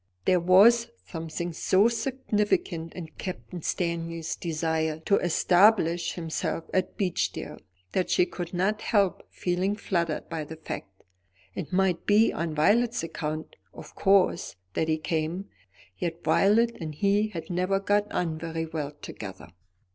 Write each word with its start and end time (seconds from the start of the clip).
There 0.25 0.39
was 0.39 0.87
something 1.05 1.53
so 1.53 1.87
significant 1.87 2.95
in 2.95 3.09
Captain 3.19 3.57
Winstanley's 3.59 4.35
desire 4.35 4.99
to 5.01 5.17
establish 5.17 6.13
himself 6.13 6.63
at 6.73 6.97
Beechdale, 6.97 7.59
that 7.91 8.09
she 8.09 8.25
could 8.25 8.51
not 8.51 8.81
help 8.81 9.21
feeling 9.29 9.75
fluttered 9.75 10.27
by 10.27 10.43
the 10.43 10.55
fact. 10.55 11.03
It 11.53 11.71
might 11.71 12.07
be 12.07 12.33
on 12.33 12.55
Violet's 12.55 13.03
account, 13.03 13.55
of 13.75 13.93
course, 13.93 14.55
that 14.73 14.87
he 14.87 14.97
came; 14.97 15.49
yet 15.99 16.23
Violet 16.23 16.77
and 16.81 16.95
he 16.95 17.27
had 17.27 17.51
never 17.51 17.79
got 17.79 18.11
on 18.11 18.39
very 18.39 18.65
well 18.65 18.93
together. 19.03 19.49